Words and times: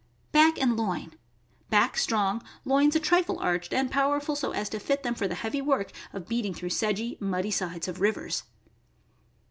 Back 0.31 0.59
and 0.59 0.75
loin.— 0.75 1.11
Back 1.69 1.95
strong; 1.95 2.41
loins 2.65 2.95
a 2.95 2.99
trifle 2.99 3.37
arched, 3.37 3.71
and 3.71 3.91
powerful, 3.91 4.35
so 4.35 4.49
as 4.51 4.67
to 4.69 4.79
fit 4.79 5.03
them 5.03 5.13
for 5.13 5.27
the 5.27 5.35
heavy 5.35 5.61
work 5.61 5.91
of 6.11 6.27
beating 6.27 6.55
through 6.55 6.69
sedgy, 6.71 7.17
muddy 7.19 7.51
sides 7.51 7.87
of 7.87 8.01
rivers. 8.01 8.41